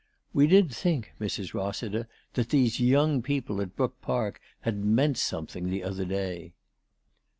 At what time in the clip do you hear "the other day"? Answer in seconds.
5.69-6.53